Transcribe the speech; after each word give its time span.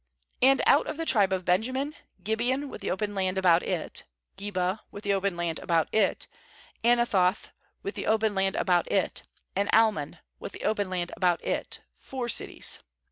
17And 0.41 0.61
out 0.65 0.87
of 0.87 0.97
the 0.97 1.05
tribe 1.05 1.31
of 1.31 1.45
Benjamin, 1.45 1.93
Gibeon 2.23 2.69
with 2.69 2.81
the 2.81 2.89
open 2.89 3.13
land 3.13 3.37
about 3.37 3.61
it, 3.61 4.03
Geba 4.35 4.79
with 4.89 5.03
the 5.03 5.13
open 5.13 5.37
land 5.37 5.59
about 5.59 5.89
it; 5.93 6.25
18Ana 6.83 7.07
thoth 7.07 7.51
with 7.83 7.93
the 7.93 8.07
open 8.07 8.33
land 8.33 8.55
about 8.55 8.91
it, 8.91 9.21
and 9.55 9.69
Almon 9.71 10.17
with 10.39 10.53
the 10.53 10.63
open 10.63 10.89
land 10.89 11.11
about 11.15 11.39
it; 11.45 11.81
four 11.97 12.27
cities. 12.29 12.79